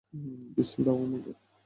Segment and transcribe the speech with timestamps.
[0.55, 1.31] পিস্তল দাও আমাকে!